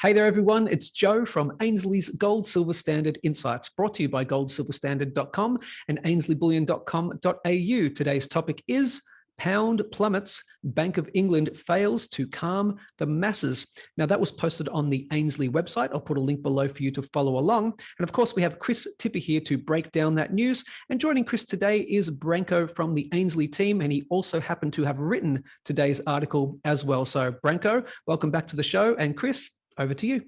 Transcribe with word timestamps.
Hey 0.00 0.12
there, 0.12 0.26
everyone. 0.26 0.68
It's 0.68 0.90
Joe 0.90 1.24
from 1.24 1.56
Ainslie's 1.60 2.08
Gold 2.10 2.46
Silver 2.46 2.72
Standard 2.72 3.18
Insights, 3.24 3.70
brought 3.70 3.94
to 3.94 4.02
you 4.02 4.08
by 4.08 4.24
goldsilverstandard.com 4.24 5.58
and 5.88 6.02
ainslieBullion.com.au. 6.04 7.88
Today's 7.94 8.28
topic 8.28 8.62
is 8.68 9.02
Pound 9.38 9.82
plummets, 9.90 10.42
Bank 10.62 10.98
of 10.98 11.08
England 11.14 11.56
fails 11.56 12.08
to 12.08 12.28
calm 12.28 12.76
the 12.98 13.06
masses. 13.06 13.66
Now, 13.96 14.06
that 14.06 14.18
was 14.18 14.32
posted 14.32 14.68
on 14.68 14.90
the 14.90 15.06
Ainslie 15.12 15.48
website. 15.48 15.90
I'll 15.92 16.00
put 16.00 16.18
a 16.18 16.20
link 16.20 16.42
below 16.42 16.68
for 16.68 16.82
you 16.82 16.90
to 16.92 17.02
follow 17.02 17.38
along. 17.38 17.64
And 17.98 18.08
of 18.08 18.12
course, 18.12 18.34
we 18.34 18.42
have 18.42 18.58
Chris 18.58 18.86
Tipper 18.98 19.18
here 19.18 19.40
to 19.42 19.58
break 19.58 19.92
down 19.92 20.16
that 20.16 20.32
news. 20.32 20.64
And 20.90 21.00
joining 21.00 21.24
Chris 21.24 21.44
today 21.44 21.80
is 21.80 22.10
Branko 22.10 22.68
from 22.68 22.94
the 22.94 23.08
Ainslie 23.14 23.48
team. 23.48 23.80
And 23.80 23.92
he 23.92 24.06
also 24.10 24.40
happened 24.40 24.74
to 24.74 24.84
have 24.84 24.98
written 24.98 25.42
today's 25.64 26.00
article 26.06 26.58
as 26.64 26.84
well. 26.84 27.04
So, 27.04 27.32
Branko, 27.32 27.88
welcome 28.06 28.32
back 28.32 28.48
to 28.48 28.56
the 28.56 28.64
show. 28.64 28.96
And 28.96 29.16
Chris, 29.16 29.50
over 29.78 29.94
to 29.94 30.06
you. 30.06 30.22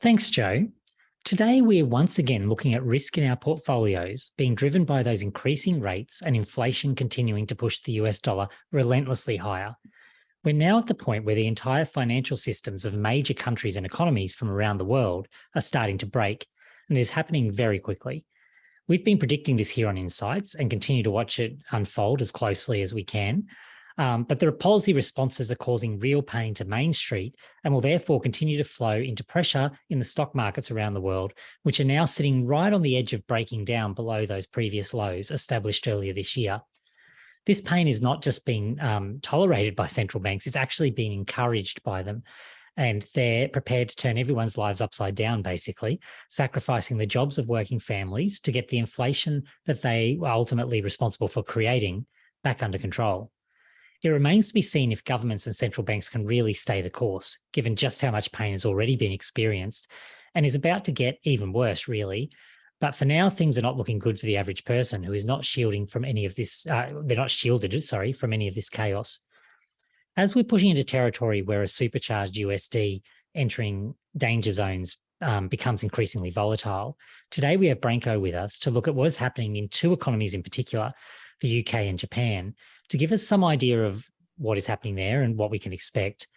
Thanks, 0.00 0.30
Joe. 0.30 0.68
Today, 1.24 1.60
we 1.60 1.82
are 1.82 1.86
once 1.86 2.18
again 2.18 2.48
looking 2.48 2.74
at 2.74 2.84
risk 2.84 3.18
in 3.18 3.28
our 3.28 3.36
portfolios 3.36 4.30
being 4.36 4.54
driven 4.54 4.84
by 4.84 5.02
those 5.02 5.22
increasing 5.22 5.80
rates 5.80 6.22
and 6.22 6.36
inflation 6.36 6.94
continuing 6.94 7.46
to 7.48 7.56
push 7.56 7.80
the 7.80 7.92
US 7.92 8.20
dollar 8.20 8.48
relentlessly 8.70 9.36
higher. 9.36 9.74
We're 10.44 10.54
now 10.54 10.78
at 10.78 10.86
the 10.86 10.94
point 10.94 11.24
where 11.24 11.34
the 11.34 11.48
entire 11.48 11.84
financial 11.84 12.36
systems 12.36 12.84
of 12.84 12.94
major 12.94 13.34
countries 13.34 13.76
and 13.76 13.84
economies 13.84 14.34
from 14.34 14.48
around 14.48 14.78
the 14.78 14.84
world 14.84 15.26
are 15.56 15.60
starting 15.60 15.98
to 15.98 16.06
break, 16.06 16.46
and 16.88 16.96
it 16.96 17.00
is 17.00 17.10
happening 17.10 17.50
very 17.50 17.80
quickly. 17.80 18.24
We've 18.86 19.04
been 19.04 19.18
predicting 19.18 19.56
this 19.56 19.70
here 19.70 19.88
on 19.88 19.98
Insights 19.98 20.54
and 20.54 20.70
continue 20.70 21.02
to 21.02 21.10
watch 21.10 21.40
it 21.40 21.56
unfold 21.72 22.22
as 22.22 22.30
closely 22.30 22.82
as 22.82 22.94
we 22.94 23.02
can. 23.02 23.48
Um, 23.98 24.24
but 24.24 24.38
the 24.38 24.52
policy 24.52 24.92
responses 24.92 25.50
are 25.50 25.56
causing 25.56 25.98
real 25.98 26.20
pain 26.20 26.52
to 26.54 26.64
Main 26.64 26.92
Street 26.92 27.34
and 27.64 27.72
will 27.72 27.80
therefore 27.80 28.20
continue 28.20 28.58
to 28.58 28.64
flow 28.64 28.96
into 28.96 29.24
pressure 29.24 29.70
in 29.88 29.98
the 29.98 30.04
stock 30.04 30.34
markets 30.34 30.70
around 30.70 30.94
the 30.94 31.00
world, 31.00 31.32
which 31.62 31.80
are 31.80 31.84
now 31.84 32.04
sitting 32.04 32.46
right 32.46 32.72
on 32.72 32.82
the 32.82 32.96
edge 32.96 33.14
of 33.14 33.26
breaking 33.26 33.64
down 33.64 33.94
below 33.94 34.26
those 34.26 34.46
previous 34.46 34.92
lows 34.92 35.30
established 35.30 35.88
earlier 35.88 36.12
this 36.12 36.36
year. 36.36 36.60
This 37.46 37.60
pain 37.60 37.88
is 37.88 38.02
not 38.02 38.22
just 38.22 38.44
being 38.44 38.78
um, 38.80 39.20
tolerated 39.22 39.76
by 39.76 39.86
central 39.86 40.20
banks, 40.20 40.46
it's 40.46 40.56
actually 40.56 40.90
being 40.90 41.12
encouraged 41.12 41.82
by 41.82 42.02
them. 42.02 42.22
And 42.78 43.06
they're 43.14 43.48
prepared 43.48 43.88
to 43.88 43.96
turn 43.96 44.18
everyone's 44.18 44.58
lives 44.58 44.82
upside 44.82 45.14
down, 45.14 45.40
basically, 45.40 45.98
sacrificing 46.28 46.98
the 46.98 47.06
jobs 47.06 47.38
of 47.38 47.48
working 47.48 47.78
families 47.78 48.38
to 48.40 48.52
get 48.52 48.68
the 48.68 48.76
inflation 48.76 49.44
that 49.64 49.80
they 49.80 50.18
are 50.20 50.32
ultimately 50.32 50.82
responsible 50.82 51.28
for 51.28 51.42
creating 51.42 52.04
back 52.44 52.62
under 52.62 52.76
control. 52.76 53.30
It 54.06 54.10
remains 54.10 54.46
to 54.46 54.54
be 54.54 54.62
seen 54.62 54.92
if 54.92 55.02
governments 55.02 55.46
and 55.46 55.54
central 55.56 55.84
banks 55.84 56.08
can 56.08 56.24
really 56.24 56.52
stay 56.52 56.80
the 56.80 56.88
course, 56.88 57.40
given 57.52 57.74
just 57.74 58.00
how 58.00 58.12
much 58.12 58.30
pain 58.30 58.52
has 58.52 58.64
already 58.64 58.94
been 58.94 59.10
experienced 59.10 59.90
and 60.36 60.46
is 60.46 60.54
about 60.54 60.84
to 60.84 60.92
get 60.92 61.18
even 61.24 61.52
worse, 61.52 61.88
really. 61.88 62.30
But 62.80 62.94
for 62.94 63.04
now, 63.04 63.28
things 63.28 63.58
are 63.58 63.62
not 63.62 63.76
looking 63.76 63.98
good 63.98 64.16
for 64.16 64.26
the 64.26 64.36
average 64.36 64.64
person 64.64 65.02
who 65.02 65.12
is 65.12 65.24
not 65.24 65.44
shielding 65.44 65.88
from 65.88 66.04
any 66.04 66.24
of 66.24 66.36
this. 66.36 66.68
Uh, 66.68 67.02
they're 67.02 67.16
not 67.16 67.32
shielded, 67.32 67.82
sorry, 67.82 68.12
from 68.12 68.32
any 68.32 68.46
of 68.46 68.54
this 68.54 68.70
chaos. 68.70 69.18
As 70.16 70.36
we're 70.36 70.44
pushing 70.44 70.70
into 70.70 70.84
territory 70.84 71.42
where 71.42 71.62
a 71.62 71.66
supercharged 71.66 72.36
USD 72.36 73.02
entering 73.34 73.92
danger 74.16 74.52
zones 74.52 74.98
um, 75.20 75.48
becomes 75.48 75.82
increasingly 75.82 76.30
volatile, 76.30 76.96
today 77.32 77.56
we 77.56 77.66
have 77.66 77.80
Branko 77.80 78.20
with 78.20 78.36
us 78.36 78.60
to 78.60 78.70
look 78.70 78.86
at 78.86 78.94
what 78.94 79.08
is 79.08 79.16
happening 79.16 79.56
in 79.56 79.68
two 79.68 79.92
economies 79.92 80.34
in 80.34 80.44
particular, 80.44 80.92
the 81.40 81.66
UK 81.66 81.74
and 81.74 81.98
Japan, 81.98 82.54
to 82.88 82.98
give 82.98 83.12
us 83.12 83.26
some 83.26 83.44
idea 83.44 83.84
of 83.84 84.08
what 84.38 84.58
is 84.58 84.66
happening 84.66 84.94
there 84.94 85.22
and 85.22 85.36
what 85.36 85.50
we 85.50 85.58
can 85.58 85.72
expect. 85.72 86.28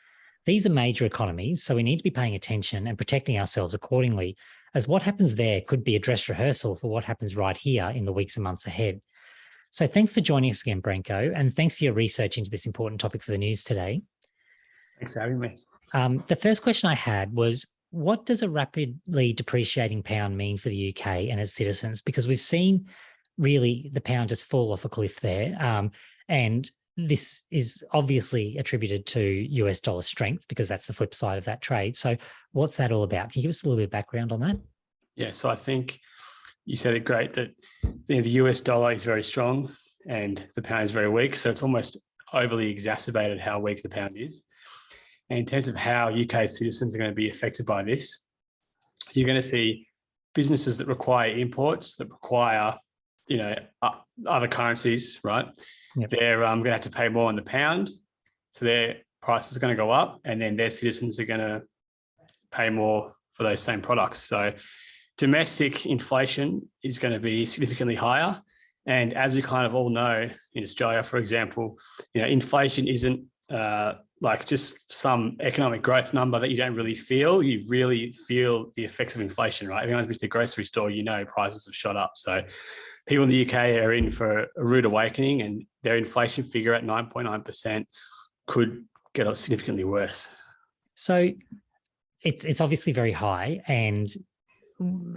These 0.45 0.65
are 0.65 0.71
major 0.71 1.05
economies, 1.05 1.63
so 1.63 1.75
we 1.75 1.83
need 1.83 1.97
to 1.97 2.03
be 2.03 2.09
paying 2.09 2.35
attention 2.35 2.87
and 2.87 2.97
protecting 2.97 3.37
ourselves 3.37 3.73
accordingly, 3.73 4.37
as 4.73 4.87
what 4.87 5.01
happens 5.01 5.35
there 5.35 5.61
could 5.61 5.83
be 5.83 5.95
a 5.95 5.99
dress 5.99 6.29
rehearsal 6.29 6.75
for 6.75 6.89
what 6.89 7.03
happens 7.03 7.35
right 7.35 7.57
here 7.57 7.91
in 7.93 8.05
the 8.05 8.13
weeks 8.13 8.37
and 8.37 8.43
months 8.43 8.65
ahead. 8.65 9.01
So 9.71 9.85
thanks 9.85 10.13
for 10.13 10.21
joining 10.21 10.51
us 10.51 10.61
again, 10.61 10.81
Branko, 10.81 11.31
and 11.35 11.53
thanks 11.53 11.77
for 11.77 11.83
your 11.83 11.93
research 11.93 12.37
into 12.37 12.49
this 12.49 12.65
important 12.65 12.99
topic 12.99 13.21
for 13.21 13.31
the 13.31 13.37
news 13.37 13.63
today. 13.63 14.01
Thanks 14.97 15.13
for 15.13 15.19
having 15.19 15.39
me. 15.39 15.57
Um, 15.93 16.23
the 16.27 16.35
first 16.35 16.63
question 16.63 16.89
I 16.89 16.95
had 16.95 17.33
was, 17.33 17.67
what 17.91 18.25
does 18.25 18.43
a 18.43 18.49
rapidly 18.49 19.33
depreciating 19.33 20.03
pound 20.03 20.37
mean 20.37 20.57
for 20.57 20.69
the 20.69 20.95
UK 20.95 21.07
and 21.29 21.39
its 21.39 21.53
citizens? 21.53 22.01
Because 22.01 22.27
we've 22.27 22.39
seen 22.39 22.87
really 23.37 23.89
the 23.93 24.01
pound 24.01 24.29
just 24.29 24.45
fall 24.45 24.71
off 24.71 24.85
a 24.85 24.89
cliff 24.89 25.19
there. 25.19 25.55
Um, 25.59 25.91
and 26.29 26.69
this 26.95 27.45
is 27.51 27.83
obviously 27.91 28.57
attributed 28.57 29.05
to 29.07 29.21
US 29.21 29.79
dollar 29.79 30.01
strength 30.01 30.47
because 30.47 30.67
that's 30.67 30.87
the 30.87 30.93
flip 30.93 31.13
side 31.13 31.37
of 31.37 31.45
that 31.45 31.61
trade. 31.61 31.95
So, 31.95 32.15
what's 32.51 32.77
that 32.77 32.91
all 32.91 33.03
about? 33.03 33.31
Can 33.31 33.39
you 33.39 33.43
give 33.43 33.49
us 33.49 33.63
a 33.63 33.67
little 33.67 33.77
bit 33.77 33.85
of 33.85 33.91
background 33.91 34.31
on 34.31 34.39
that? 34.41 34.57
Yeah, 35.15 35.31
so 35.31 35.49
I 35.49 35.55
think 35.55 35.99
you 36.65 36.75
said 36.75 36.93
it 36.93 37.03
great 37.03 37.33
that 37.33 37.51
the 38.07 38.21
US 38.21 38.61
dollar 38.61 38.91
is 38.91 39.03
very 39.03 39.23
strong 39.23 39.71
and 40.07 40.47
the 40.55 40.61
pound 40.61 40.83
is 40.83 40.91
very 40.91 41.09
weak. 41.09 41.35
So, 41.35 41.49
it's 41.49 41.63
almost 41.63 41.97
overly 42.33 42.69
exacerbated 42.69 43.39
how 43.39 43.59
weak 43.59 43.81
the 43.81 43.89
pound 43.89 44.15
is. 44.17 44.43
And 45.29 45.39
in 45.39 45.45
terms 45.45 45.67
of 45.67 45.75
how 45.75 46.09
UK 46.09 46.49
citizens 46.49 46.95
are 46.95 46.97
going 46.97 47.11
to 47.11 47.15
be 47.15 47.29
affected 47.29 47.65
by 47.65 47.83
this, 47.83 48.25
you're 49.13 49.27
going 49.27 49.41
to 49.41 49.47
see 49.47 49.87
businesses 50.33 50.77
that 50.77 50.87
require 50.87 51.31
imports, 51.31 51.95
that 51.95 52.09
require, 52.09 52.75
you 53.27 53.37
know, 53.37 53.55
other 54.25 54.47
currencies, 54.47 55.19
right? 55.23 55.47
Yep. 55.95 56.09
They're 56.09 56.43
um, 56.43 56.59
going 56.59 56.65
to 56.65 56.71
have 56.73 56.81
to 56.81 56.89
pay 56.89 57.09
more 57.09 57.27
on 57.29 57.35
the 57.35 57.41
pound. 57.41 57.89
So 58.51 58.65
their 58.65 58.97
prices 59.21 59.55
are 59.55 59.59
going 59.59 59.75
to 59.75 59.81
go 59.81 59.91
up 59.91 60.19
and 60.25 60.41
then 60.41 60.55
their 60.55 60.69
citizens 60.69 61.19
are 61.19 61.25
going 61.25 61.39
to 61.39 61.63
pay 62.51 62.69
more 62.69 63.13
for 63.33 63.43
those 63.43 63.61
same 63.61 63.81
products. 63.81 64.19
So 64.23 64.53
domestic 65.17 65.85
inflation 65.85 66.67
is 66.83 66.99
going 66.99 67.13
to 67.13 67.19
be 67.19 67.45
significantly 67.45 67.95
higher. 67.95 68.41
And 68.85 69.13
as 69.13 69.35
we 69.35 69.41
kind 69.41 69.65
of 69.65 69.75
all 69.75 69.89
know 69.89 70.29
in 70.53 70.63
Australia, 70.63 71.03
for 71.03 71.17
example, 71.17 71.77
you 72.13 72.21
know, 72.21 72.27
inflation 72.27 72.87
isn't 72.87 73.25
uh, 73.49 73.93
like 74.21 74.45
just 74.45 74.91
some 74.91 75.37
economic 75.39 75.81
growth 75.81 76.13
number 76.13 76.39
that 76.39 76.49
you 76.49 76.57
don't 76.57 76.75
really 76.75 76.95
feel. 76.95 77.41
You 77.41 77.63
really 77.67 78.13
feel 78.27 78.71
the 78.75 78.83
effects 78.83 79.15
of 79.15 79.21
inflation, 79.21 79.67
right? 79.67 79.83
If 79.83 79.87
anyone's 79.87 80.07
been 80.07 80.15
to 80.15 80.19
the 80.21 80.27
grocery 80.27 80.65
store, 80.65 80.89
you 80.89 81.03
know 81.03 81.23
prices 81.25 81.65
have 81.65 81.75
shot 81.75 81.95
up. 81.95 82.13
So 82.15 82.43
people 83.09 83.23
in 83.23 83.29
the 83.29 83.45
UK 83.45 83.53
are 83.83 83.91
in 83.91 84.11
for 84.11 84.41
a 84.41 84.63
rude 84.63 84.85
awakening 84.85 85.41
and 85.41 85.65
their 85.81 85.97
inflation 85.97 86.43
figure 86.43 86.75
at 86.75 86.85
9.9% 86.85 87.85
could 88.45 88.85
get 89.15 89.35
significantly 89.35 89.83
worse. 89.83 90.29
So 90.93 91.31
it's 92.21 92.45
it's 92.45 92.61
obviously 92.61 92.93
very 92.93 93.11
high 93.11 93.61
and 93.67 94.07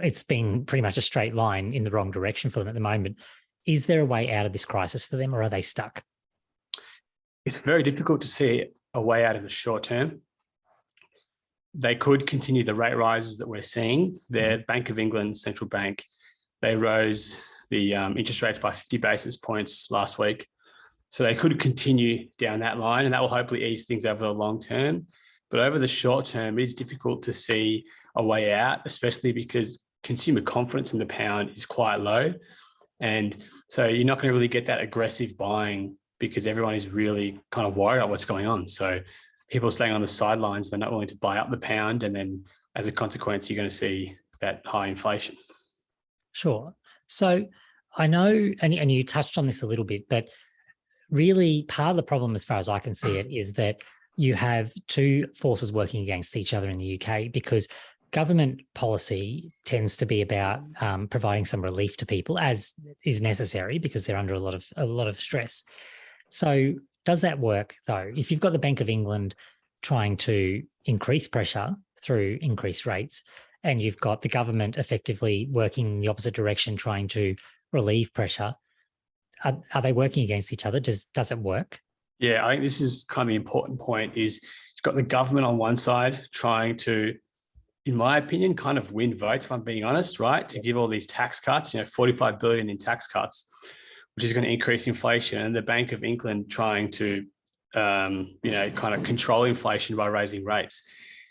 it's 0.01 0.23
been 0.23 0.65
pretty 0.65 0.81
much 0.81 0.97
a 0.97 1.01
straight 1.01 1.35
line 1.35 1.73
in 1.73 1.83
the 1.83 1.91
wrong 1.91 2.09
direction 2.09 2.49
for 2.49 2.59
them 2.59 2.67
at 2.67 2.73
the 2.73 2.79
moment. 2.79 3.17
Is 3.67 3.85
there 3.85 4.01
a 4.01 4.05
way 4.05 4.33
out 4.33 4.45
of 4.45 4.53
this 4.53 4.65
crisis 4.65 5.05
for 5.05 5.17
them 5.17 5.35
or 5.35 5.43
are 5.43 5.49
they 5.49 5.61
stuck? 5.61 6.03
It's 7.45 7.57
very 7.57 7.83
difficult 7.83 8.21
to 8.21 8.27
see 8.27 8.65
a 8.93 9.01
way 9.01 9.23
out 9.23 9.35
in 9.35 9.43
the 9.43 9.49
short 9.49 9.83
term. 9.83 10.21
They 11.75 11.95
could 11.95 12.25
continue 12.25 12.63
the 12.63 12.75
rate 12.75 12.95
rises 12.95 13.37
that 13.37 13.47
we're 13.47 13.61
seeing. 13.61 14.17
Their 14.29 14.57
mm-hmm. 14.57 14.65
Bank 14.65 14.89
of 14.89 14.97
England 14.97 15.37
central 15.37 15.67
bank, 15.67 16.05
they 16.61 16.75
rose 16.75 17.39
the 17.73 17.95
um, 17.95 18.17
interest 18.17 18.43
rates 18.43 18.59
by 18.59 18.71
50 18.71 18.97
basis 18.97 19.35
points 19.35 19.89
last 19.89 20.19
week. 20.19 20.47
So 21.09 21.23
they 21.23 21.33
could 21.33 21.59
continue 21.59 22.29
down 22.37 22.59
that 22.59 22.77
line 22.77 23.05
and 23.05 23.13
that 23.13 23.21
will 23.21 23.27
hopefully 23.27 23.65
ease 23.65 23.85
things 23.85 24.05
over 24.05 24.25
the 24.25 24.33
long 24.33 24.61
term. 24.61 25.07
But 25.49 25.59
over 25.59 25.79
the 25.79 25.87
short 25.87 26.25
term, 26.25 26.59
it 26.59 26.63
is 26.63 26.75
difficult 26.75 27.23
to 27.23 27.33
see 27.33 27.85
a 28.15 28.23
way 28.23 28.53
out, 28.53 28.79
especially 28.85 29.31
because 29.31 29.79
consumer 30.03 30.41
confidence 30.41 30.93
in 30.93 30.99
the 30.99 31.05
pound 31.07 31.49
is 31.55 31.65
quite 31.65 31.99
low. 31.99 32.33
And 32.99 33.35
so 33.69 33.87
you're 33.87 34.05
not 34.05 34.19
going 34.19 34.29
to 34.29 34.33
really 34.33 34.47
get 34.47 34.67
that 34.67 34.81
aggressive 34.81 35.35
buying 35.35 35.97
because 36.19 36.45
everyone 36.45 36.75
is 36.75 36.89
really 36.89 37.39
kind 37.51 37.67
of 37.67 37.75
worried 37.75 37.97
about 37.97 38.09
what's 38.09 38.25
going 38.25 38.45
on. 38.45 38.67
So 38.67 38.99
people 39.49 39.67
are 39.67 39.71
staying 39.71 39.93
on 39.93 40.01
the 40.01 40.07
sidelines, 40.07 40.69
they're 40.69 40.79
not 40.79 40.91
willing 40.91 41.07
to 41.07 41.17
buy 41.17 41.39
up 41.39 41.49
the 41.49 41.57
pound. 41.57 42.03
And 42.03 42.15
then 42.15 42.45
as 42.75 42.87
a 42.87 42.91
consequence, 42.91 43.49
you're 43.49 43.57
going 43.57 43.69
to 43.69 43.75
see 43.75 44.15
that 44.41 44.61
high 44.65 44.87
inflation. 44.87 45.35
Sure. 46.33 46.73
So 47.07 47.45
I 47.95 48.07
know, 48.07 48.51
and, 48.61 48.73
and 48.73 48.91
you 48.91 49.03
touched 49.03 49.37
on 49.37 49.45
this 49.45 49.61
a 49.61 49.67
little 49.67 49.85
bit, 49.85 50.09
but 50.09 50.29
really 51.09 51.63
part 51.63 51.91
of 51.91 51.95
the 51.95 52.03
problem, 52.03 52.35
as 52.35 52.43
far 52.43 52.57
as 52.57 52.69
I 52.69 52.79
can 52.79 52.93
see 52.93 53.17
it, 53.17 53.27
is 53.31 53.53
that 53.53 53.81
you 54.15 54.33
have 54.35 54.71
two 54.87 55.27
forces 55.35 55.71
working 55.71 56.03
against 56.03 56.35
each 56.35 56.53
other 56.53 56.69
in 56.69 56.77
the 56.77 57.01
UK 57.01 57.31
because 57.31 57.67
government 58.11 58.61
policy 58.75 59.51
tends 59.65 59.97
to 59.97 60.05
be 60.05 60.21
about 60.21 60.61
um, 60.81 61.07
providing 61.07 61.45
some 61.45 61.63
relief 61.63 61.97
to 61.97 62.05
people 62.05 62.37
as 62.37 62.75
is 63.03 63.21
necessary 63.21 63.79
because 63.79 64.05
they're 64.05 64.17
under 64.17 64.35
a 64.35 64.39
lot 64.39 64.53
of 64.53 64.65
a 64.77 64.85
lot 64.85 65.07
of 65.07 65.19
stress. 65.19 65.63
So 66.29 66.75
does 67.05 67.21
that 67.21 67.39
work 67.39 67.75
though? 67.87 68.11
If 68.15 68.29
you've 68.31 68.39
got 68.39 68.53
the 68.53 68.59
Bank 68.59 68.81
of 68.81 68.89
England 68.89 69.35
trying 69.81 70.15
to 70.15 70.63
increase 70.85 71.27
pressure 71.27 71.75
through 72.01 72.37
increased 72.41 72.85
rates, 72.85 73.23
and 73.63 73.81
you've 73.81 73.99
got 73.99 74.21
the 74.21 74.29
government 74.29 74.77
effectively 74.77 75.47
working 75.51 75.87
in 75.87 75.99
the 76.01 76.07
opposite 76.07 76.35
direction, 76.35 76.75
trying 76.75 77.07
to 77.09 77.35
relieve 77.73 78.13
pressure. 78.13 78.55
Are, 79.43 79.59
are 79.73 79.81
they 79.81 79.93
working 79.93 80.23
against 80.23 80.53
each 80.53 80.65
other? 80.65 80.79
Does 80.79 81.05
does 81.13 81.31
it 81.31 81.39
work? 81.39 81.81
Yeah, 82.19 82.45
I 82.45 82.51
think 82.51 82.63
this 82.63 82.79
is 82.79 83.03
kind 83.03 83.27
of 83.27 83.31
the 83.31 83.35
important 83.35 83.79
point 83.79 84.15
is 84.15 84.41
you've 84.41 84.83
got 84.83 84.95
the 84.95 85.03
government 85.03 85.45
on 85.45 85.57
one 85.57 85.75
side 85.75 86.21
trying 86.31 86.77
to, 86.77 87.15
in 87.85 87.95
my 87.95 88.17
opinion, 88.17 88.55
kind 88.55 88.77
of 88.77 88.93
win 88.93 89.17
votes, 89.17 89.45
if 89.45 89.51
I'm 89.51 89.63
being 89.63 89.83
honest, 89.83 90.19
right? 90.19 90.47
To 90.47 90.59
give 90.59 90.77
all 90.77 90.87
these 90.87 91.05
tax 91.05 91.41
cuts, 91.41 91.73
you 91.73 91.81
know, 91.81 91.85
45 91.87 92.39
billion 92.39 92.69
in 92.69 92.77
tax 92.77 93.07
cuts, 93.07 93.47
which 94.15 94.23
is 94.23 94.31
going 94.31 94.45
to 94.45 94.51
increase 94.51 94.87
inflation, 94.87 95.41
and 95.41 95.55
the 95.55 95.61
Bank 95.61 95.91
of 95.91 96.03
England 96.03 96.49
trying 96.49 96.89
to, 96.91 97.25
um, 97.73 98.37
you 98.43 98.51
know, 98.51 98.69
kind 98.69 98.93
of 98.93 99.03
control 99.03 99.43
inflation 99.43 99.97
by 99.97 100.05
raising 100.05 100.45
rates. 100.45 100.83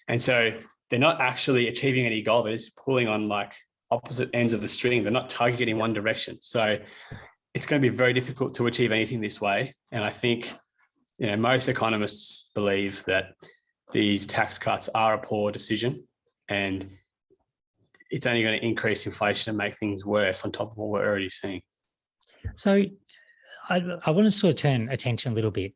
And 0.09 0.21
so 0.21 0.51
they're 0.91 0.99
not 0.99 1.23
actually 1.23 1.69
achieving 1.69 2.05
any 2.05 2.21
goal, 2.21 2.43
but 2.43 2.53
it's 2.53 2.69
pulling 2.69 3.09
on 3.09 3.29
like 3.29 3.55
opposite 3.93 4.31
ends 4.33 4.53
of 4.53 4.61
the 4.61 4.69
string. 4.69 5.03
They're 5.03 5.13
not 5.13 5.31
targeting 5.31 5.69
in 5.69 5.79
one 5.79 5.93
direction. 5.93 6.39
So 6.41 6.79
it's 7.55 7.67
going 7.67 7.81
to 7.81 7.91
be 7.91 7.95
very 7.95 8.13
difficult 8.13 8.55
to 8.55 8.67
achieve 8.67 8.91
anything 8.91 9.21
this 9.21 9.41
way. 9.41 9.75
And 9.91 10.03
I 10.03 10.11
think, 10.11 10.53
you 11.19 11.27
know, 11.27 11.37
most 11.37 11.69
economists 11.69 12.51
believe 12.55 13.05
that 13.05 13.35
these 13.93 14.27
tax 14.27 14.59
cuts 14.59 14.89
are 14.95 15.15
a 15.15 15.19
poor 15.19 15.53
decision 15.53 16.05
and 16.49 16.91
it's 18.11 18.27
only 18.27 18.43
going 18.43 18.59
to 18.59 18.67
increase 18.67 19.07
inflation 19.07 19.51
and 19.51 19.59
make 19.59 19.77
things 19.77 20.05
worse 20.05 20.43
on 20.43 20.53
top 20.53 20.71
of 20.71 20.79
what 20.79 20.89
we're 20.89 21.07
already 21.07 21.31
seeing. 21.31 21.63
So 22.55 22.85
I, 23.69 23.83
I 24.05 24.11
want 24.11 24.27
to 24.27 24.33
sort 24.33 24.55
of 24.55 24.59
turn 24.59 24.89
attention 24.91 25.33
a 25.33 25.35
little 25.35 25.51
bit 25.51 25.73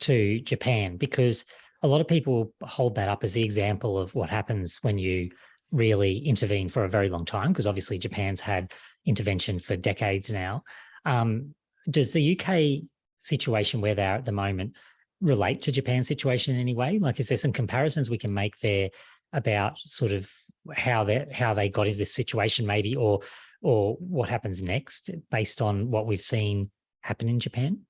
to 0.00 0.40
Japan 0.40 0.96
because 0.96 1.44
a 1.82 1.88
lot 1.88 2.00
of 2.00 2.08
people 2.08 2.52
hold 2.62 2.94
that 2.94 3.08
up 3.08 3.24
as 3.24 3.32
the 3.32 3.42
example 3.42 3.98
of 3.98 4.14
what 4.14 4.30
happens 4.30 4.78
when 4.82 4.98
you 4.98 5.30
really 5.72 6.18
intervene 6.18 6.68
for 6.68 6.84
a 6.84 6.88
very 6.88 7.08
long 7.08 7.24
time, 7.24 7.48
because 7.48 7.66
obviously 7.66 7.98
Japan's 7.98 8.40
had 8.40 8.72
intervention 9.04 9.58
for 9.58 9.76
decades 9.76 10.32
now. 10.32 10.62
Um, 11.04 11.54
does 11.88 12.12
the 12.12 12.38
UK 12.38 12.88
situation 13.18 13.80
where 13.80 13.94
they're 13.94 14.16
at 14.16 14.24
the 14.24 14.32
moment 14.32 14.76
relate 15.20 15.62
to 15.62 15.72
Japan's 15.72 16.08
situation 16.08 16.54
in 16.54 16.60
any 16.60 16.74
way? 16.74 16.98
Like, 16.98 17.20
is 17.20 17.28
there 17.28 17.38
some 17.38 17.52
comparisons 17.52 18.10
we 18.10 18.18
can 18.18 18.34
make 18.34 18.58
there 18.60 18.90
about 19.32 19.78
sort 19.78 20.12
of 20.12 20.30
how 20.74 21.04
they 21.04 21.26
how 21.32 21.54
they 21.54 21.68
got 21.68 21.86
into 21.86 21.98
this 21.98 22.14
situation, 22.14 22.66
maybe, 22.66 22.96
or 22.96 23.20
or 23.62 23.96
what 24.00 24.28
happens 24.28 24.62
next 24.62 25.10
based 25.30 25.62
on 25.62 25.90
what 25.90 26.06
we've 26.06 26.20
seen 26.20 26.70
happen 27.02 27.28
in 27.28 27.40
Japan? 27.40 27.80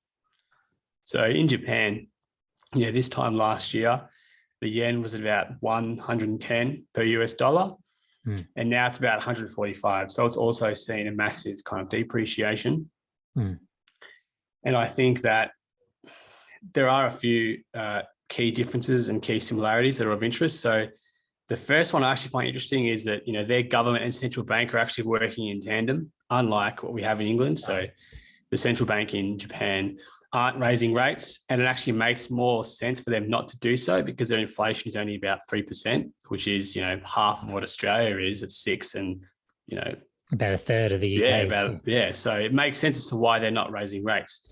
So 1.03 1.23
in 1.23 1.47
Japan, 1.47 2.07
yeah, 2.73 2.91
this 2.91 3.09
time 3.09 3.35
last 3.35 3.73
year, 3.73 4.01
the 4.61 4.69
yen 4.69 5.01
was 5.01 5.13
at 5.13 5.21
about 5.21 5.61
110 5.61 6.85
per 6.93 7.03
US 7.03 7.33
dollar. 7.33 7.73
Mm. 8.25 8.47
And 8.55 8.69
now 8.69 8.87
it's 8.87 8.97
about 8.97 9.17
145. 9.17 10.11
So 10.11 10.25
it's 10.25 10.37
also 10.37 10.73
seen 10.73 11.07
a 11.07 11.11
massive 11.11 11.63
kind 11.63 11.81
of 11.81 11.89
depreciation. 11.89 12.89
Mm. 13.37 13.59
And 14.65 14.75
I 14.75 14.87
think 14.87 15.21
that 15.21 15.51
there 16.73 16.89
are 16.89 17.07
a 17.07 17.11
few 17.11 17.59
uh, 17.73 18.01
key 18.29 18.51
differences 18.51 19.09
and 19.09 19.21
key 19.21 19.39
similarities 19.39 19.97
that 19.97 20.07
are 20.07 20.11
of 20.11 20.23
interest. 20.23 20.59
So 20.59 20.87
the 21.47 21.55
first 21.55 21.93
one 21.93 22.03
I 22.03 22.11
actually 22.11 22.31
find 22.31 22.47
interesting 22.47 22.87
is 22.87 23.05
that 23.05 23.25
you 23.25 23.33
know 23.33 23.45
their 23.45 23.63
government 23.63 24.03
and 24.03 24.13
central 24.13 24.45
bank 24.45 24.73
are 24.73 24.79
actually 24.79 25.05
working 25.05 25.47
in 25.47 25.61
tandem, 25.61 26.11
unlike 26.29 26.83
what 26.83 26.93
we 26.93 27.01
have 27.03 27.21
in 27.21 27.27
England. 27.27 27.59
So 27.59 27.85
the 28.51 28.57
central 28.57 28.87
bank 28.87 29.13
in 29.13 29.37
Japan 29.37 29.97
aren't 30.33 30.57
raising 30.57 30.93
rates, 30.93 31.41
and 31.49 31.61
it 31.61 31.65
actually 31.65 31.93
makes 31.93 32.29
more 32.29 32.63
sense 32.65 32.99
for 32.99 33.09
them 33.09 33.29
not 33.29 33.47
to 33.49 33.57
do 33.59 33.77
so 33.77 34.01
because 34.01 34.29
their 34.29 34.39
inflation 34.39 34.87
is 34.87 34.95
only 34.95 35.15
about 35.15 35.39
three 35.49 35.63
percent, 35.63 36.11
which 36.29 36.47
is 36.47 36.75
you 36.75 36.81
know 36.81 36.99
half 37.03 37.43
of 37.43 37.51
what 37.51 37.63
Australia 37.63 38.17
is 38.25 38.43
at 38.43 38.51
six, 38.51 38.95
and 38.95 39.21
you 39.67 39.77
know 39.77 39.95
about 40.31 40.51
a 40.51 40.57
third 40.57 40.91
of 40.91 41.01
the 41.01 41.17
UK. 41.17 41.29
Yeah, 41.29 41.37
about 41.37 41.87
yeah. 41.87 42.11
So 42.11 42.35
it 42.35 42.53
makes 42.53 42.79
sense 42.79 42.97
as 42.97 43.05
to 43.07 43.15
why 43.15 43.39
they're 43.39 43.51
not 43.51 43.71
raising 43.71 44.03
rates, 44.03 44.47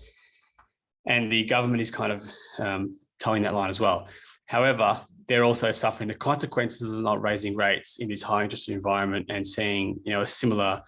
and 1.06 1.30
the 1.30 1.44
government 1.44 1.80
is 1.80 1.90
kind 1.90 2.12
of 2.12 2.28
um, 2.58 2.96
toeing 3.18 3.42
that 3.42 3.54
line 3.54 3.70
as 3.70 3.80
well. 3.80 4.08
However, 4.46 5.00
they're 5.28 5.44
also 5.44 5.72
suffering 5.72 6.08
the 6.08 6.14
consequences 6.14 6.92
of 6.92 7.00
not 7.00 7.20
raising 7.20 7.56
rates 7.56 7.98
in 7.98 8.08
this 8.08 8.22
high 8.22 8.44
interest 8.44 8.68
environment 8.68 9.26
and 9.28 9.46
seeing 9.46 10.00
you 10.04 10.12
know 10.12 10.22
a 10.22 10.26
similar 10.26 10.82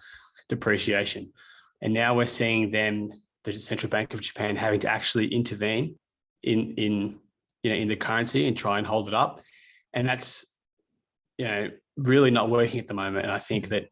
depreciation. 0.47 1.31
And 1.81 1.93
now 1.93 2.15
we're 2.15 2.25
seeing 2.25 2.71
them 2.71 3.11
the 3.43 3.53
central 3.53 3.89
bank 3.89 4.13
of 4.13 4.21
Japan 4.21 4.55
having 4.55 4.79
to 4.81 4.89
actually 4.89 5.27
intervene 5.27 5.95
in 6.43 6.73
in 6.75 7.19
you 7.63 7.71
know 7.71 7.75
in 7.75 7.87
the 7.87 7.95
currency 7.95 8.47
and 8.47 8.57
try 8.57 8.77
and 8.77 8.87
hold 8.87 9.07
it 9.07 9.13
up, 9.13 9.41
and 9.93 10.07
that's 10.07 10.45
you 11.37 11.45
know 11.45 11.69
really 11.97 12.31
not 12.31 12.49
working 12.49 12.79
at 12.79 12.87
the 12.87 12.93
moment. 12.93 13.25
And 13.25 13.31
I 13.31 13.39
think 13.39 13.69
that 13.69 13.87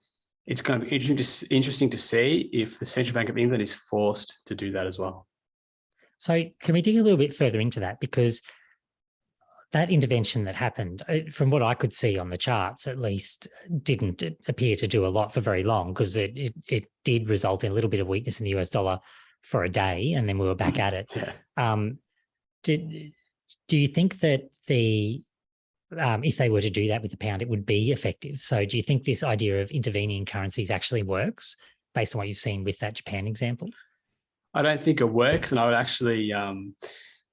it's 0.45 0.61
to 0.61 0.79
be 0.79 0.87
interesting 0.87 1.17
to 1.17 1.55
interesting 1.55 1.89
to 1.89 1.97
see 1.97 2.49
if 2.53 2.79
the 2.79 2.85
central 2.85 3.13
bank 3.13 3.29
of 3.29 3.37
England 3.37 3.61
is 3.61 3.73
forced 3.73 4.39
to 4.45 4.55
do 4.55 4.71
that 4.71 4.87
as 4.87 4.97
well. 4.97 5.27
So 6.17 6.43
can 6.61 6.73
we 6.73 6.81
dig 6.81 6.97
a 6.97 7.03
little 7.03 7.17
bit 7.17 7.33
further 7.33 7.59
into 7.59 7.81
that 7.81 7.99
because 7.99 8.41
that 9.73 9.89
intervention 9.89 10.45
that 10.45 10.55
happened, 10.55 11.03
uh, 11.09 11.19
from 11.31 11.49
what 11.49 11.61
I 11.61 11.73
could 11.73 11.93
see 11.93 12.17
on 12.17 12.29
the 12.29 12.37
charts, 12.37 12.87
at 12.87 12.99
least, 12.99 13.47
didn't 13.83 14.23
appear 14.47 14.75
to 14.77 14.87
do 14.87 15.05
a 15.05 15.09
lot 15.09 15.33
for 15.33 15.41
very 15.41 15.63
long 15.63 15.93
because 15.93 16.15
it, 16.15 16.31
it, 16.37 16.53
it 16.69 16.85
did 17.03 17.29
result 17.29 17.63
in 17.63 17.71
a 17.71 17.75
little 17.75 17.89
bit 17.89 17.99
of 17.99 18.07
weakness 18.07 18.39
in 18.39 18.45
the 18.45 18.57
US 18.57 18.69
dollar 18.69 18.99
for 19.41 19.63
a 19.63 19.69
day, 19.69 20.13
and 20.13 20.27
then 20.27 20.37
we 20.37 20.47
were 20.47 20.55
back 20.55 20.79
at 20.79 20.93
it. 20.93 21.09
Yeah. 21.15 21.31
Um, 21.57 21.99
did 22.63 23.13
do 23.67 23.77
you 23.77 23.87
think 23.87 24.19
that 24.19 24.41
the 24.67 25.21
um, 25.97 26.23
if 26.23 26.37
they 26.37 26.49
were 26.49 26.61
to 26.61 26.69
do 26.69 26.89
that 26.89 27.01
with 27.01 27.11
the 27.11 27.17
pound, 27.17 27.41
it 27.41 27.49
would 27.49 27.65
be 27.65 27.91
effective? 27.91 28.37
So, 28.37 28.65
do 28.65 28.77
you 28.77 28.83
think 28.83 29.03
this 29.03 29.23
idea 29.23 29.61
of 29.61 29.71
intervening 29.71 30.17
in 30.17 30.25
currencies 30.25 30.69
actually 30.69 31.03
works 31.03 31.55
based 31.95 32.13
on 32.15 32.19
what 32.19 32.27
you've 32.27 32.37
seen 32.37 32.63
with 32.63 32.79
that 32.79 32.95
Japan 32.95 33.27
example? 33.27 33.69
I 34.53 34.61
don't 34.61 34.81
think 34.81 35.01
it 35.01 35.05
works, 35.05 35.51
and 35.51 35.59
I 35.59 35.65
would 35.65 35.73
actually 35.73 36.33
um, 36.33 36.75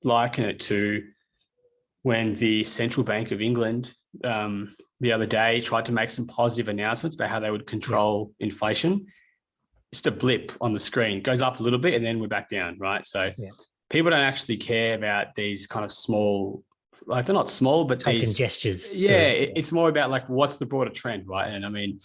liken 0.03 0.45
it 0.45 0.61
to 0.61 1.03
when 2.05 2.35
the 2.37 2.62
central 2.65 3.03
bank 3.03 3.33
of 3.33 3.41
England 3.41 3.95
um, 4.23 4.75
the 5.01 5.11
other 5.11 5.25
day 5.27 5.59
tried 5.61 5.87
to 5.87 5.93
make 5.93 6.11
some 6.11 6.27
positive 6.27 6.69
announcements 6.69 7.17
about 7.17 7.31
how 7.31 7.41
they 7.41 7.51
would 7.51 7.67
control 7.67 8.31
inflation. 8.41 9.06
Just 9.93 10.06
a 10.06 10.11
blip 10.11 10.53
on 10.61 10.75
the 10.75 10.79
screen 10.81 11.23
goes 11.23 11.41
up 11.41 11.61
a 11.61 11.62
little 11.62 11.79
bit, 11.79 11.95
and 11.95 12.05
then 12.05 12.21
we're 12.21 12.29
back 12.29 12.49
down, 12.51 12.77
right? 12.79 13.06
So 13.06 13.33
Yeah. 13.39 13.49
people 13.89 14.11
don't 14.11 14.21
actually 14.21 14.59
care 14.59 14.95
about 14.97 15.35
these 15.35 15.67
kind 15.67 15.83
of 15.85 15.91
small, 15.91 16.62
like 17.06 17.25
they're 17.25 17.35
not 17.35 17.49
small, 17.49 17.85
but 17.85 18.01
Token 18.01 18.21
these 18.21 18.37
gestures. 18.37 18.95
yeah, 18.95 19.11
of, 19.12 19.43
it- 19.43 19.53
it's 19.57 19.73
more 19.73 19.89
about 19.89 20.11
like 20.11 20.29
what's 20.29 20.59
the 20.59 20.67
broader 20.67 20.91
trend, 20.91 21.27
right? 21.27 21.49
And 21.49 21.65
I 21.65 21.71
mean, 21.71 21.99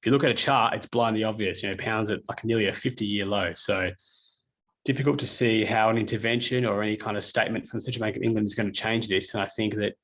if 0.00 0.04
you 0.06 0.12
look 0.12 0.22
at 0.22 0.30
a 0.30 0.34
chart, 0.34 0.74
it's 0.74 0.86
blindly 0.86 1.24
obvious. 1.24 1.62
You 1.62 1.70
know, 1.70 1.76
pounds 1.76 2.10
at 2.10 2.20
like 2.28 2.44
nearly 2.44 2.66
a 2.66 2.72
50-year 2.72 3.24
low. 3.24 3.54
So 3.54 3.90
difficult 4.86 5.18
to 5.18 5.26
see 5.26 5.64
how 5.64 5.90
an 5.90 5.98
intervention 5.98 6.64
or 6.64 6.82
any 6.82 6.96
kind 6.96 7.16
of 7.16 7.24
statement 7.24 7.66
from 7.66 7.78
the 7.78 7.82
Central 7.82 8.02
Bank 8.02 8.16
of 8.16 8.22
England 8.22 8.46
is 8.46 8.54
going 8.54 8.72
to 8.72 8.80
change 8.80 9.08
this. 9.08 9.34
And 9.34 9.42
I 9.42 9.46
think 9.46 9.74
that 9.74 9.94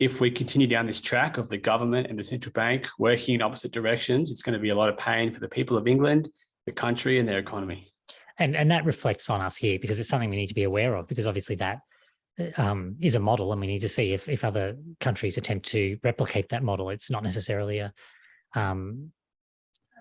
if 0.00 0.20
we 0.20 0.30
continue 0.30 0.66
down 0.66 0.86
this 0.86 1.00
track 1.00 1.36
of 1.36 1.48
the 1.48 1.58
government 1.58 2.08
and 2.08 2.18
the 2.18 2.24
central 2.24 2.52
bank 2.52 2.88
working 2.98 3.34
in 3.34 3.42
opposite 3.42 3.72
directions, 3.72 4.30
it's 4.32 4.42
going 4.42 4.54
to 4.54 4.58
be 4.58 4.70
a 4.70 4.74
lot 4.74 4.88
of 4.88 4.96
pain 4.96 5.30
for 5.30 5.38
the 5.38 5.48
people 5.48 5.76
of 5.76 5.86
England, 5.86 6.28
the 6.66 6.72
country, 6.72 7.20
and 7.20 7.28
their 7.28 7.38
economy. 7.38 7.92
and 8.38 8.56
and 8.56 8.70
that 8.70 8.84
reflects 8.84 9.28
on 9.30 9.40
us 9.40 9.56
here 9.56 9.78
because 9.78 10.00
it's 10.00 10.08
something 10.08 10.30
we 10.30 10.36
need 10.36 10.48
to 10.48 10.54
be 10.54 10.64
aware 10.64 10.94
of 10.96 11.06
because 11.06 11.26
obviously 11.26 11.56
that 11.56 11.78
um, 12.56 12.96
is 13.00 13.14
a 13.14 13.20
model 13.20 13.52
and 13.52 13.60
we 13.60 13.66
need 13.66 13.80
to 13.80 13.88
see 13.88 14.12
if 14.12 14.28
if 14.28 14.44
other 14.44 14.76
countries 15.00 15.36
attempt 15.36 15.66
to 15.66 15.98
replicate 16.02 16.48
that 16.48 16.62
model 16.62 16.90
it's 16.90 17.10
not 17.10 17.22
necessarily 17.22 17.78
a 17.78 17.92
um, 18.54 19.12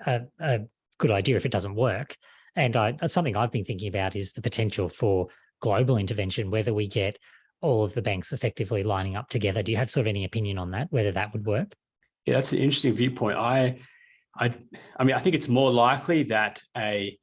a, 0.06 0.22
a 0.40 0.60
good 0.98 1.12
idea 1.12 1.36
if 1.36 1.46
it 1.46 1.52
doesn't 1.52 1.76
work 1.76 2.16
and 2.56 2.76
I, 2.76 2.98
something 3.08 3.38
I've 3.38 3.52
been 3.52 3.66
thinking 3.66 3.88
about 3.88 4.16
is 4.16 4.34
the 4.34 4.42
potential 4.42 4.90
for 4.90 5.28
global 5.62 5.98
intervention 5.98 6.52
whether 6.52 6.74
we 6.74 6.88
get 6.88 7.18
all 7.62 7.84
of 7.84 7.94
the 7.94 8.02
banks 8.02 8.34
effectively 8.34 8.84
lining 8.84 9.16
up 9.16 9.30
together 9.30 9.62
do 9.62 9.72
you 9.72 9.78
have 9.78 9.90
sort 9.90 10.06
of 10.06 10.10
any 10.10 10.26
opinion 10.26 10.58
on 10.58 10.72
that 10.72 10.88
whether 10.92 11.12
that 11.12 11.32
would 11.34 11.46
work 11.46 11.76
Yeah, 12.26 12.36
that's 12.36 12.52
an 12.54 12.60
interesting 12.60 12.94
viewpoint. 12.94 13.38
I, 13.38 13.80
I, 14.38 14.54
I 14.98 15.04
mean, 15.04 15.16
I 15.16 15.20
think 15.20 15.36
it's 15.36 15.48
more 15.48 15.72
likely 15.72 16.24
that 16.24 16.62
a 16.78 17.18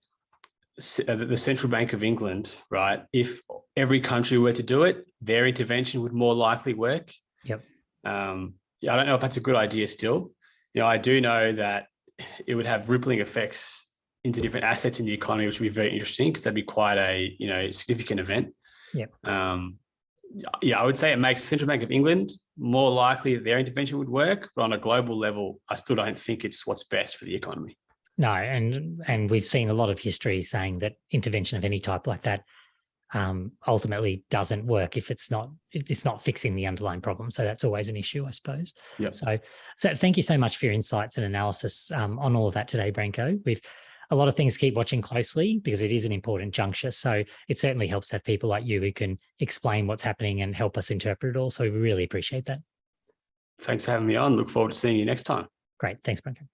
uh, 1.08 1.16
the 1.16 1.37
Central 1.37 1.70
Bank 1.70 1.92
of 1.92 2.04
England, 2.04 2.54
right? 2.70 3.02
If 3.12 3.42
every 3.76 4.00
country 4.00 4.38
were 4.38 4.52
to 4.52 4.62
do 4.62 4.85
it, 4.85 5.06
their 5.20 5.47
intervention 5.47 6.02
would 6.02 6.12
more 6.12 6.35
likely 6.35 6.75
work. 6.75 7.12
Yep. 7.44 7.64
Um, 8.04 8.54
yeah, 8.80 8.92
I 8.92 8.97
don't 8.97 9.06
know 9.06 9.16
if 9.16 9.20
that's 9.20 9.37
a 9.37 9.40
good 9.40 9.56
idea. 9.56 9.88
Still, 9.88 10.30
you 10.75 10.80
know, 10.80 10.87
I 10.87 10.99
do 10.99 11.20
know 11.20 11.50
that 11.52 11.88
it 12.47 12.54
would 12.54 12.66
have 12.66 12.88
rippling 12.88 13.18
effects 13.18 13.87
into 14.25 14.41
different 14.41 14.65
assets 14.65 15.01
in 15.01 15.07
the 15.07 15.13
economy, 15.13 15.47
which 15.47 15.61
would 15.61 15.67
be 15.67 15.75
very 15.75 15.93
interesting 15.93 16.29
because 16.29 16.45
that'd 16.45 16.55
be 16.55 16.63
quite 16.63 16.99
a 16.99 17.35
you 17.39 17.49
know 17.49 17.71
significant 17.71 18.21
event. 18.21 18.55
Yep. 18.95 19.11
Um, 19.25 19.79
yeah, 20.63 20.79
I 20.79 20.85
would 20.85 20.99
say 20.99 21.13
it 21.13 21.19
makes 21.19 21.43
Central 21.43 21.69
Bank 21.69 21.83
of 21.83 21.91
England 21.91 22.33
more 22.59 22.91
likely 22.91 23.35
that 23.35 23.45
their 23.45 23.59
intervention 23.59 23.99
would 23.99 24.09
work, 24.09 24.51
but 24.55 24.63
on 24.63 24.73
a 24.73 24.79
global 24.79 25.19
level, 25.19 25.61
I 25.69 25.77
still 25.77 25.97
don't 25.97 26.19
think 26.19 26.45
it's 26.45 26.67
what's 26.67 26.85
best 26.85 27.17
for 27.17 27.25
the 27.25 27.35
economy. 27.35 27.79
No, 28.19 28.33
and 28.33 29.01
and 29.07 29.31
we've 29.31 29.45
seen 29.45 29.71
a 29.71 29.75
lot 29.75 29.91
of 29.91 29.99
history 29.99 30.43
saying 30.43 30.81
that 30.81 30.95
intervention 31.11 31.57
of 31.57 31.65
any 31.65 31.79
type 31.79 32.07
like 32.07 32.23
that 32.23 32.43
um, 33.15 33.53
ultimately 33.67 34.25
doesn't 34.29 34.67
work 34.67 34.97
if 34.97 35.11
it's 35.11 35.31
not 35.31 35.51
it's 35.73 36.05
not 36.05 36.23
fixing 36.23 36.55
the 36.55 36.67
underlying 36.67 37.01
problem. 37.01 37.31
So 37.31 37.45
that's 37.45 37.65
always 37.65 37.89
an 37.89 37.97
issue, 37.97 38.27
I 38.27 38.31
suppose. 38.33 38.75
Yep. 38.99 39.15
So 39.15 39.39
so 39.77 39.95
thank 39.95 40.17
you 40.17 40.23
so 40.23 40.37
much 40.37 40.57
for 40.57 40.67
your 40.67 40.75
insights 40.75 41.17
and 41.17 41.25
analysis 41.25 41.91
um, 41.93 42.19
on 42.19 42.35
all 42.37 42.49
of 42.49 42.55
that 42.55 42.69
today, 42.69 42.91
Branko. 42.91 43.41
We've 43.47 43.61
a 44.11 44.17
lot 44.17 44.29
of 44.29 44.37
things 44.37 44.57
keep 44.57 44.75
watching 44.75 45.03
closely 45.03 45.61
because 45.62 45.83
it 45.83 45.93
is 45.93 46.05
an 46.05 46.12
important 46.12 46.55
juncture. 46.55 46.91
So 46.91 47.23
it 47.49 47.59
certainly 47.59 47.87
helps 47.87 48.11
have 48.11 48.25
people 48.25 48.49
like 48.49 48.65
you 48.65 48.81
who 48.81 48.93
can 48.93 49.19
explain 49.41 49.87
what's 49.87 50.03
happening 50.03 50.43
and 50.43 50.55
help 50.55 50.79
us 50.79 50.91
interpret 50.91 51.37
it 51.37 51.38
all. 51.38 51.50
So 51.50 51.65
we 51.65 51.71
really 51.71 52.05
appreciate 52.05 52.47
that. 52.47 52.61
Thanks 53.61 53.85
for 53.85 53.93
having 53.93 54.07
me 54.07 54.17
on. 54.17 54.37
Look 54.37 54.50
forward 54.50 54.73
to 54.73 54.79
seeing 54.79 54.99
you 54.99 55.05
next 55.05 55.25
time. 55.25 55.47
Great. 55.79 55.99
Thanks, 56.05 56.21
Branko. 56.21 56.47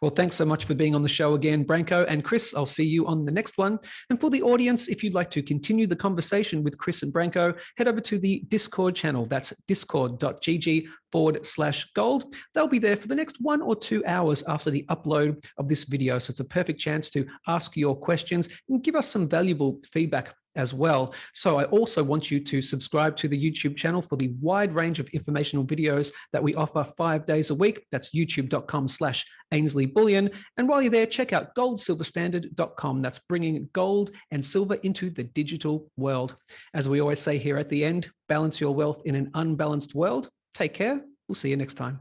Well, 0.00 0.10
thanks 0.10 0.36
so 0.36 0.44
much 0.44 0.64
for 0.64 0.74
being 0.74 0.94
on 0.94 1.02
the 1.02 1.08
show 1.08 1.34
again, 1.34 1.64
Branko 1.64 2.04
and 2.08 2.24
Chris. 2.24 2.54
I'll 2.54 2.66
see 2.66 2.84
you 2.84 3.06
on 3.06 3.24
the 3.24 3.32
next 3.32 3.58
one. 3.58 3.78
And 4.08 4.18
for 4.18 4.30
the 4.30 4.42
audience, 4.42 4.88
if 4.88 5.02
you'd 5.02 5.14
like 5.14 5.30
to 5.30 5.42
continue 5.42 5.86
the 5.86 5.96
conversation 5.96 6.62
with 6.62 6.78
Chris 6.78 7.02
and 7.02 7.12
Branko, 7.12 7.58
head 7.76 7.88
over 7.88 8.00
to 8.00 8.18
the 8.18 8.40
Discord 8.48 8.94
channel. 8.94 9.26
That's 9.26 9.52
discord.gg 9.66 10.86
forward 11.12 11.44
slash 11.44 11.90
gold. 11.94 12.34
They'll 12.54 12.68
be 12.68 12.78
there 12.78 12.96
for 12.96 13.08
the 13.08 13.14
next 13.14 13.36
one 13.40 13.60
or 13.62 13.76
two 13.76 14.02
hours 14.06 14.42
after 14.44 14.70
the 14.70 14.84
upload 14.88 15.44
of 15.58 15.68
this 15.68 15.84
video. 15.84 16.18
So 16.18 16.30
it's 16.30 16.40
a 16.40 16.44
perfect 16.44 16.80
chance 16.80 17.10
to 17.10 17.26
ask 17.48 17.76
your 17.76 17.96
questions 17.96 18.48
and 18.68 18.82
give 18.82 18.96
us 18.96 19.08
some 19.08 19.28
valuable 19.28 19.80
feedback 19.92 20.34
as 20.56 20.74
well. 20.74 21.14
So 21.34 21.58
I 21.58 21.64
also 21.64 22.02
want 22.02 22.30
you 22.30 22.40
to 22.40 22.62
subscribe 22.62 23.16
to 23.18 23.28
the 23.28 23.38
YouTube 23.50 23.76
channel 23.76 24.02
for 24.02 24.16
the 24.16 24.34
wide 24.40 24.74
range 24.74 24.98
of 24.98 25.08
informational 25.10 25.64
videos 25.64 26.12
that 26.32 26.42
we 26.42 26.54
offer 26.54 26.84
five 26.84 27.26
days 27.26 27.50
a 27.50 27.54
week. 27.54 27.86
That's 27.92 28.10
youtube.com 28.10 28.88
slash 28.88 29.26
Ainslie 29.52 29.86
Bullion. 29.86 30.30
And 30.56 30.68
while 30.68 30.82
you're 30.82 30.90
there, 30.90 31.06
check 31.06 31.32
out 31.32 31.54
goldsilverstandard.com. 31.54 33.00
That's 33.00 33.20
bringing 33.28 33.68
gold 33.72 34.10
and 34.30 34.44
silver 34.44 34.74
into 34.76 35.10
the 35.10 35.24
digital 35.24 35.90
world. 35.96 36.36
As 36.74 36.88
we 36.88 37.00
always 37.00 37.20
say 37.20 37.38
here 37.38 37.58
at 37.58 37.68
the 37.68 37.84
end, 37.84 38.10
balance 38.28 38.60
your 38.60 38.74
wealth 38.74 39.02
in 39.04 39.14
an 39.14 39.30
unbalanced 39.34 39.94
world. 39.94 40.28
Take 40.54 40.74
care. 40.74 41.00
We'll 41.28 41.36
see 41.36 41.50
you 41.50 41.56
next 41.56 41.74
time. 41.74 42.00